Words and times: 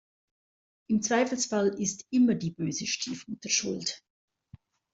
Im 0.89 1.03
Zweifelsfall 1.03 1.79
ist 1.79 2.07
immer 2.09 2.33
die 2.33 2.49
böse 2.49 2.87
Stiefmutter 2.87 3.49
schuld. 3.49 4.01